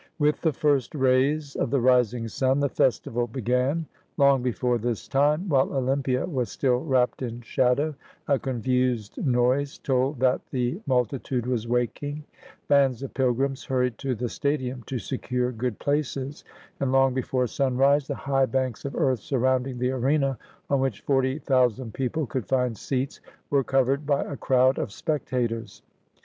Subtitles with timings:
[0.17, 3.85] With the first rays of the rising sun the festival be gan.
[4.17, 7.93] Long before this time, while Olympia was still wrapped in shadow,
[8.27, 12.23] a confused noise told that the mul titude was waking;
[12.67, 16.43] bands of pilgrims hurried to the stadium to secure good places,
[16.79, 20.35] and long before sunrise the high banks of earth surrounding the arena,
[20.71, 23.21] on which forty thousand people could find seats,
[23.51, 25.83] were covered by a crowd of spectators.